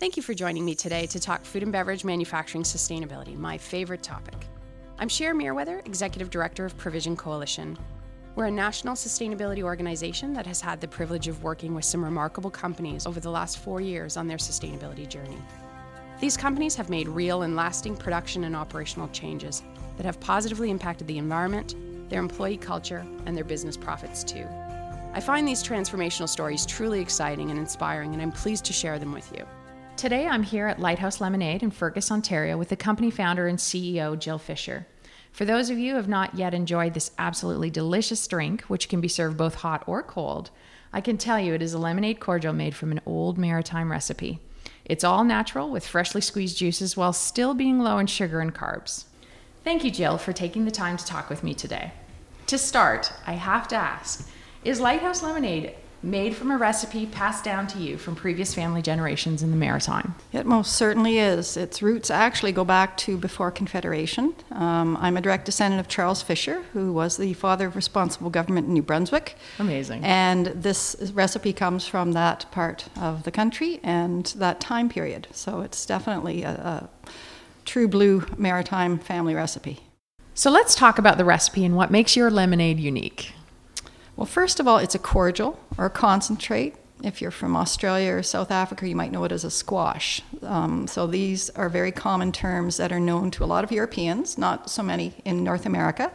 [0.00, 4.02] Thank you for joining me today to talk food and beverage manufacturing sustainability, my favorite
[4.02, 4.34] topic.
[4.98, 7.78] I'm Cher Mereweather, Executive Director of Provision Coalition.
[8.34, 12.50] We're a national sustainability organization that has had the privilege of working with some remarkable
[12.50, 15.38] companies over the last four years on their sustainability journey.
[16.18, 19.62] These companies have made real and lasting production and operational changes
[19.96, 21.76] that have positively impacted the environment,
[22.10, 24.46] their employee culture, and their business profits too.
[25.12, 29.12] I find these transformational stories truly exciting and inspiring, and I'm pleased to share them
[29.12, 29.46] with you.
[29.96, 34.18] Today, I'm here at Lighthouse Lemonade in Fergus, Ontario, with the company founder and CEO,
[34.18, 34.88] Jill Fisher.
[35.30, 39.00] For those of you who have not yet enjoyed this absolutely delicious drink, which can
[39.00, 40.50] be served both hot or cold,
[40.92, 44.40] I can tell you it is a lemonade cordial made from an old maritime recipe.
[44.84, 49.04] It's all natural with freshly squeezed juices while still being low in sugar and carbs.
[49.62, 51.92] Thank you, Jill, for taking the time to talk with me today.
[52.48, 54.28] To start, I have to ask
[54.64, 59.42] Is Lighthouse Lemonade made from a recipe passed down to you from previous family generations
[59.42, 60.14] in the Maritime?
[60.32, 61.56] It most certainly is.
[61.56, 64.34] Its roots actually go back to before Confederation.
[64.52, 68.68] Um, I'm a direct descendant of Charles Fisher, who was the father of responsible government
[68.68, 69.36] in New Brunswick.
[69.58, 70.04] Amazing.
[70.04, 75.28] And this recipe comes from that part of the country and that time period.
[75.32, 76.88] So it's definitely a, a
[77.64, 79.80] true blue maritime family recipe.
[80.34, 83.32] So let's talk about the recipe and what makes your lemonade unique.
[84.16, 86.76] Well, first of all, it's a cordial or a concentrate.
[87.02, 90.22] If you're from Australia or South Africa, you might know it as a squash.
[90.42, 94.38] Um, so these are very common terms that are known to a lot of Europeans,
[94.38, 96.12] not so many in North America.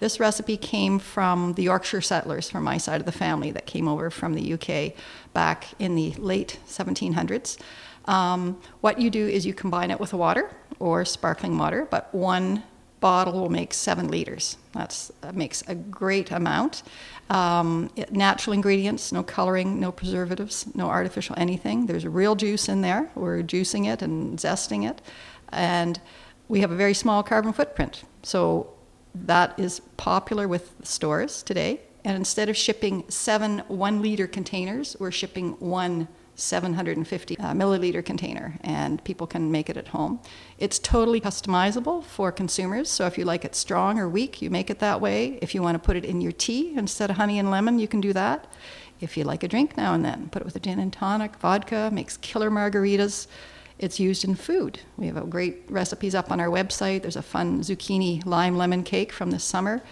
[0.00, 3.86] This recipe came from the Yorkshire settlers from my side of the family that came
[3.86, 4.94] over from the UK
[5.34, 7.58] back in the late 1700s.
[8.06, 12.64] Um, what you do is you combine it with water or sparkling water, but one
[13.02, 14.56] bottle will make seven liters.
[14.72, 16.82] That makes a great amount.
[17.28, 21.86] Um, it, natural ingredients, no coloring, no preservatives, no artificial anything.
[21.86, 23.10] There's real juice in there.
[23.14, 25.02] We're juicing it and zesting it.
[25.50, 26.00] And
[26.48, 28.04] we have a very small carbon footprint.
[28.22, 28.72] So
[29.14, 31.80] that is popular with stores today.
[32.04, 36.08] And instead of shipping seven one liter containers, we're shipping one
[36.42, 40.20] 750 uh, milliliter container, and people can make it at home.
[40.58, 42.90] It's totally customizable for consumers.
[42.90, 45.38] So if you like it strong or weak, you make it that way.
[45.40, 47.88] If you want to put it in your tea instead of honey and lemon, you
[47.88, 48.46] can do that.
[49.00, 51.36] If you like a drink now and then, put it with a gin and tonic,
[51.36, 53.26] vodka, makes killer margaritas.
[53.78, 54.80] It's used in food.
[54.96, 57.02] We have great recipes up on our website.
[57.02, 59.82] There's a fun zucchini lime lemon cake from this summer.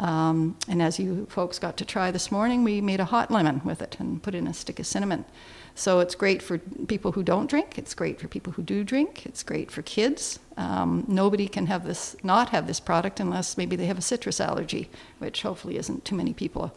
[0.00, 3.60] Um, and as you folks got to try this morning, we made a hot lemon
[3.64, 5.26] with it and put in a stick of cinnamon.
[5.74, 7.78] So it's great for people who don't drink.
[7.78, 9.26] It's great for people who do drink.
[9.26, 10.38] It's great for kids.
[10.56, 14.40] Um, nobody can have this, not have this product unless maybe they have a citrus
[14.40, 14.88] allergy,
[15.18, 16.74] which hopefully isn't too many people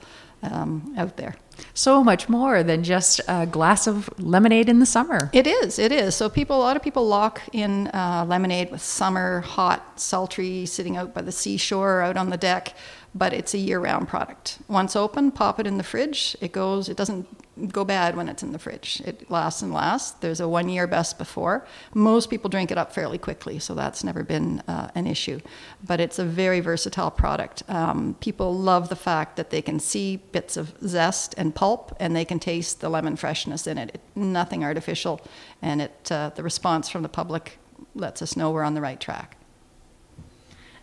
[0.52, 1.36] um, out there.
[1.76, 5.30] So much more than just a glass of lemonade in the summer.
[5.34, 5.78] It is.
[5.78, 6.16] It is.
[6.16, 10.98] So people, a lot of people lock in uh, lemonade with summer, hot, sultry, sitting
[10.98, 12.76] out by the seashore, out on the deck
[13.16, 14.60] but it's a year-round product.
[14.68, 16.36] Once open, pop it in the fridge.
[16.42, 16.90] It goes.
[16.90, 17.28] It doesn't
[17.70, 19.02] go bad when it's in the fridge.
[19.06, 20.12] It lasts and lasts.
[20.12, 21.66] There's a one-year best before.
[21.94, 25.40] Most people drink it up fairly quickly, so that's never been uh, an issue.
[25.86, 27.64] But it's a very versatile product.
[27.68, 32.16] Um, people love the fact that they can see bits of zest and pulp, and
[32.16, 33.92] they can taste the lemon freshness in it.
[33.94, 35.22] it nothing artificial,
[35.62, 37.60] and it uh, the response from the public
[37.94, 39.38] lets us know we're on the right track.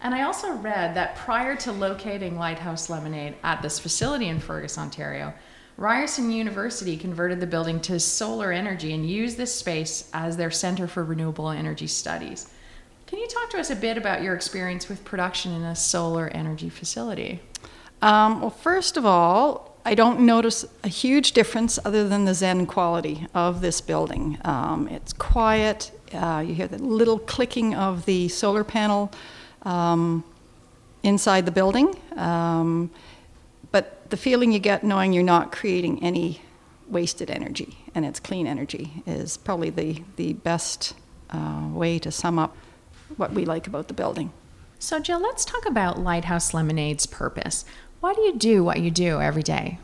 [0.02, 4.78] And I also read that prior to locating Lighthouse Lemonade at this facility in Fergus,
[4.78, 5.34] Ontario,
[5.80, 10.86] Ryerson University converted the building to solar energy and used this space as their Center
[10.86, 12.52] for Renewable Energy Studies.
[13.06, 16.28] Can you talk to us a bit about your experience with production in a solar
[16.28, 17.40] energy facility?
[18.02, 22.66] Um, well, first of all, I don't notice a huge difference other than the zen
[22.66, 24.36] quality of this building.
[24.44, 29.10] Um, it's quiet, uh, you hear the little clicking of the solar panel
[29.62, 30.24] um,
[31.02, 31.96] inside the building.
[33.72, 36.42] But the feeling you get knowing you're not creating any
[36.88, 40.94] wasted energy and it's clean energy is probably the, the best
[41.30, 42.56] uh, way to sum up
[43.16, 44.32] what we like about the building.
[44.78, 47.64] So, Jill, let's talk about Lighthouse Lemonade's purpose.
[48.00, 49.78] Why do you do what you do every day?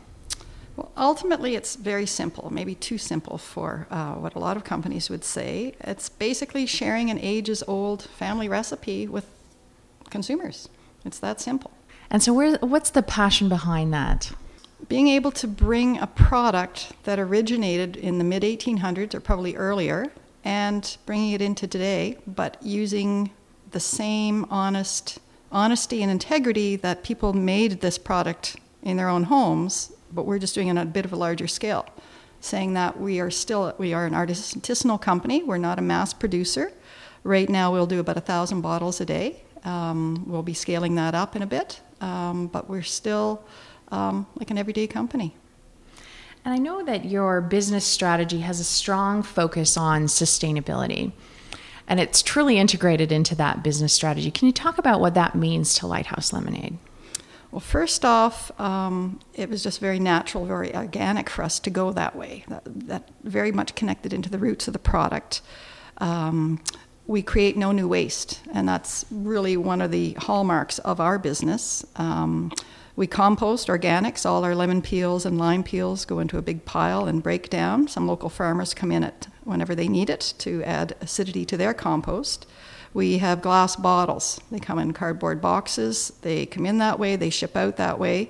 [0.75, 5.09] Well, ultimately, it's very simple, maybe too simple for uh, what a lot of companies
[5.09, 5.75] would say.
[5.81, 9.27] It's basically sharing an ages old family recipe with
[10.09, 10.67] consumers.
[11.05, 11.71] It's that simple.
[12.09, 14.31] And so, where, what's the passion behind that?
[14.87, 20.11] Being able to bring a product that originated in the mid 1800s or probably earlier
[20.43, 23.31] and bringing it into today, but using
[23.71, 25.19] the same honest
[25.51, 30.55] honesty and integrity that people made this product in their own homes, but we're just
[30.55, 31.85] doing it on a bit of a larger scale.
[32.39, 35.43] saying that we are still we are an artisanal company.
[35.43, 36.71] We're not a mass producer.
[37.23, 39.41] Right now, we'll do about a thousand bottles a day.
[39.63, 43.43] Um, we'll be scaling that up in a bit, um, but we're still
[43.89, 45.35] um, like an everyday company.
[46.45, 51.11] And I know that your business strategy has a strong focus on sustainability
[51.87, 54.29] and it's truly integrated into that business strategy.
[54.29, 56.77] Can you talk about what that means to Lighthouse Lemonade?
[57.49, 61.93] Well, first off, um, it was just very natural, very organic for us to go
[61.93, 62.43] that way.
[62.49, 65.41] That, that very much connected into the roots of the product.
[65.99, 66.61] Um,
[67.07, 71.85] we create no new waste, and that's really one of the hallmarks of our business.
[71.95, 72.51] Um,
[72.97, 74.25] we compost organics.
[74.25, 77.87] All our lemon peels and lime peels go into a big pile and break down.
[77.87, 81.73] Some local farmers come in it whenever they need it to add acidity to their
[81.73, 82.45] compost.
[82.93, 84.41] We have glass bottles.
[84.51, 86.11] They come in cardboard boxes.
[86.21, 87.15] They come in that way.
[87.15, 88.29] They ship out that way.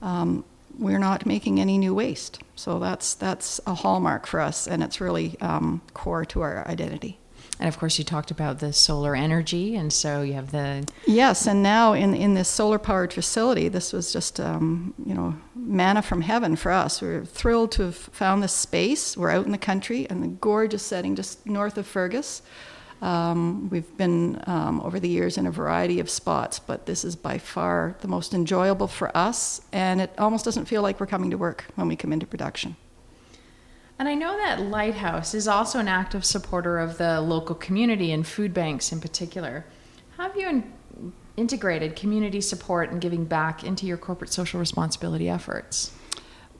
[0.00, 0.44] Um,
[0.78, 2.40] we're not making any new waste.
[2.54, 7.18] So that's that's a hallmark for us, and it's really um, core to our identity.
[7.62, 11.46] And of course, you talked about the solar energy, and so you have the yes.
[11.46, 16.02] And now in in this solar powered facility, this was just um, you know manna
[16.02, 17.00] from heaven for us.
[17.00, 19.16] We are thrilled to have found this space.
[19.16, 22.42] We're out in the country and the gorgeous setting just north of Fergus.
[23.00, 27.14] Um, we've been um, over the years in a variety of spots, but this is
[27.14, 31.30] by far the most enjoyable for us, and it almost doesn't feel like we're coming
[31.30, 32.74] to work when we come into production.
[34.02, 38.26] And I know that Lighthouse is also an active supporter of the local community and
[38.26, 39.64] food banks in particular.
[40.16, 45.28] How have you in- integrated community support and giving back into your corporate social responsibility
[45.28, 45.92] efforts?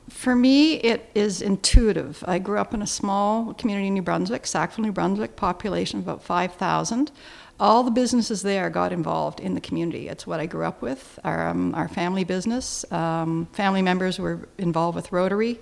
[0.07, 2.23] For me, it is intuitive.
[2.25, 6.07] I grew up in a small community in New Brunswick, Sackville, New Brunswick, population of
[6.07, 7.11] about 5,000.
[7.59, 10.07] All the businesses there got involved in the community.
[10.07, 11.19] It's what I grew up with.
[11.25, 15.59] Our, um, our family business, um, family members were involved with Rotary.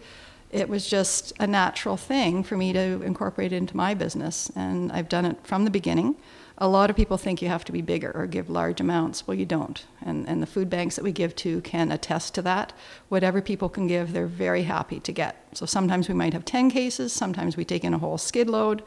[0.52, 4.92] It was just a natural thing for me to incorporate it into my business, and
[4.92, 6.16] I've done it from the beginning
[6.62, 9.26] a lot of people think you have to be bigger or give large amounts.
[9.26, 9.84] Well, you don't.
[10.00, 12.72] And, and the food banks that we give to can attest to that.
[13.10, 15.44] Whatever people can give, they're very happy to get.
[15.54, 18.84] So sometimes we might have 10 cases, sometimes we take in a whole skid load.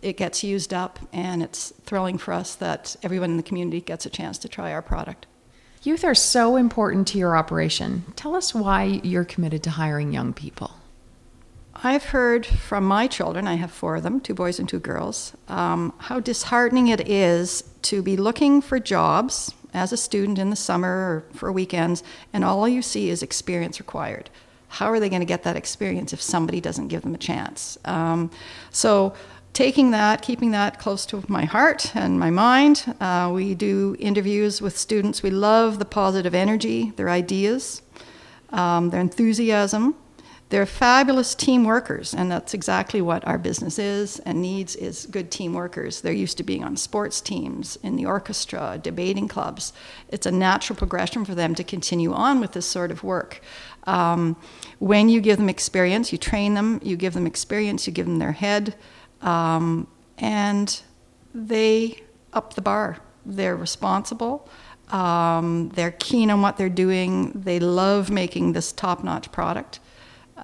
[0.00, 4.06] It gets used up, and it's thrilling for us that everyone in the community gets
[4.06, 5.26] a chance to try our product.
[5.82, 8.04] Youth are so important to your operation.
[8.14, 10.77] Tell us why you're committed to hiring young people.
[11.84, 15.36] I've heard from my children, I have four of them, two boys and two girls,
[15.46, 20.56] um, how disheartening it is to be looking for jobs as a student in the
[20.56, 22.02] summer or for weekends,
[22.32, 24.28] and all you see is experience required.
[24.68, 27.78] How are they going to get that experience if somebody doesn't give them a chance?
[27.84, 28.30] Um,
[28.70, 29.14] so,
[29.52, 34.60] taking that, keeping that close to my heart and my mind, uh, we do interviews
[34.60, 35.22] with students.
[35.22, 37.82] We love the positive energy, their ideas,
[38.50, 39.94] um, their enthusiasm.
[40.50, 45.30] They're fabulous team workers, and that's exactly what our business is and needs is good
[45.30, 46.00] team workers.
[46.00, 49.74] They're used to being on sports teams, in the orchestra, debating clubs.
[50.08, 53.42] It's a natural progression for them to continue on with this sort of work.
[53.84, 54.36] Um,
[54.78, 58.18] when you give them experience, you train them, you give them experience, you give them
[58.18, 58.74] their head,
[59.20, 59.86] um,
[60.16, 60.80] and
[61.34, 62.02] they
[62.32, 62.98] up the bar.
[63.26, 64.48] They're responsible.
[64.88, 67.32] Um, they're keen on what they're doing.
[67.32, 69.80] They love making this top notch product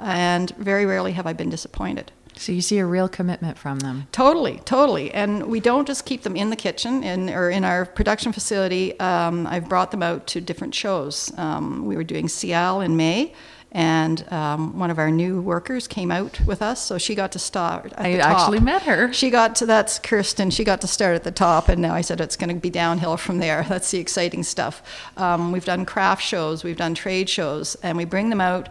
[0.00, 2.12] and very rarely have I been disappointed.
[2.36, 4.08] So you see a real commitment from them.
[4.12, 5.12] Totally, totally.
[5.12, 8.98] And we don't just keep them in the kitchen in, or in our production facility.
[8.98, 11.32] Um, I've brought them out to different shows.
[11.38, 13.32] Um, we were doing SIAL in May,
[13.74, 17.40] and um, one of our new workers came out with us, so she got to
[17.40, 19.12] start I actually met her.
[19.12, 20.50] She got to that's Kirsten.
[20.50, 22.70] She got to start at the top, and now I said it's going to be
[22.70, 23.64] downhill from there.
[23.68, 24.82] That's the exciting stuff.
[25.16, 28.68] Um, we've done craft shows, we've done trade shows, and we bring them out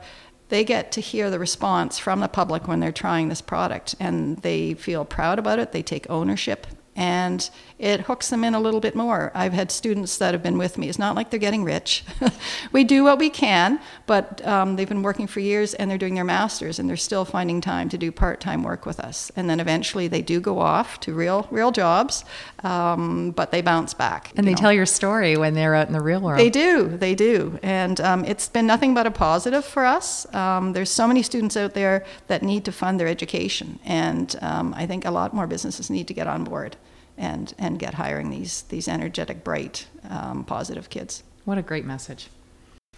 [0.53, 4.37] they get to hear the response from the public when they're trying this product and
[4.43, 7.49] they feel proud about it they take ownership and
[7.83, 9.29] it hooks them in a little bit more.
[9.35, 10.87] I've had students that have been with me.
[10.87, 12.05] It's not like they're getting rich.
[12.71, 16.15] we do what we can, but um, they've been working for years and they're doing
[16.15, 19.33] their masters and they're still finding time to do part-time work with us.
[19.35, 22.23] And then eventually they do go off to real real jobs,
[22.63, 24.31] um, but they bounce back.
[24.37, 24.57] And they know.
[24.57, 26.39] tell your story when they're out in the real world.
[26.39, 30.33] They do, they do, and um, it's been nothing but a positive for us.
[30.33, 34.73] Um, there's so many students out there that need to fund their education, and um,
[34.77, 36.77] I think a lot more businesses need to get on board
[37.17, 41.23] and and get hiring these these energetic, bright, um, positive kids.
[41.45, 42.29] What a great message.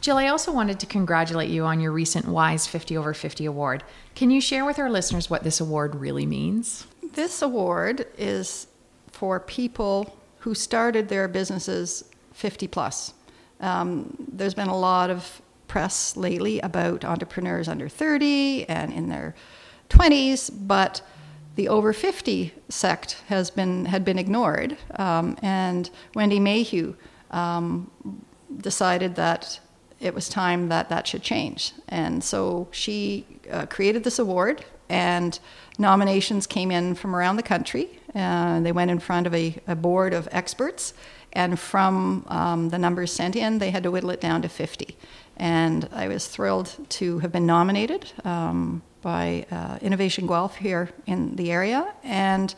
[0.02, 3.84] Jill, I also wanted to congratulate you on your recent WISE 50 over 50 award.
[4.14, 6.86] Can you share with our listeners what this award really means?
[7.14, 8.68] This award is
[9.08, 12.04] for people who started their businesses
[12.34, 13.14] 50 plus.
[13.62, 19.34] Um, there's been a lot of press lately about entrepreneurs under 30 and in their
[19.90, 21.02] 20s, but
[21.56, 26.96] the over 50 sect has been had been ignored, um, and Wendy Mayhew
[27.32, 27.90] um,
[28.58, 29.60] decided that
[30.00, 35.40] it was time that that should change, and so she uh, created this award, and
[35.80, 38.00] nominations came in from around the country.
[38.14, 40.94] Uh, they went in front of a, a board of experts,
[41.34, 44.98] and from um, the numbers sent in, they had to whittle it down to 50.
[45.38, 48.12] And I was thrilled to have been nominated.
[48.24, 52.56] Um, by uh, Innovation Guelph here in the area, and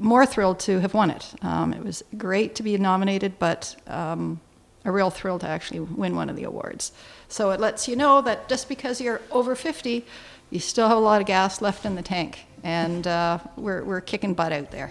[0.00, 1.34] more thrilled to have won it.
[1.42, 4.40] Um, it was great to be nominated, but um,
[4.86, 6.92] a real thrill to actually win one of the awards.
[7.28, 10.06] So it lets you know that just because you're over 50,
[10.48, 14.00] you still have a lot of gas left in the tank, and uh, we're, we're
[14.00, 14.90] kicking butt out there.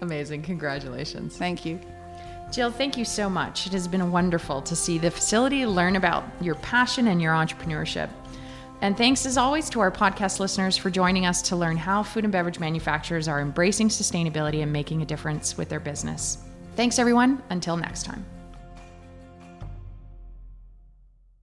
[0.00, 0.42] Amazing.
[0.42, 1.36] Congratulations.
[1.36, 1.80] Thank you.
[2.52, 3.66] Jill, thank you so much.
[3.66, 8.10] It has been wonderful to see the facility, learn about your passion and your entrepreneurship.
[8.82, 12.24] And thanks as always to our podcast listeners for joining us to learn how food
[12.24, 16.36] and beverage manufacturers are embracing sustainability and making a difference with their business.
[16.76, 17.42] Thanks, everyone.
[17.48, 18.22] Until next time.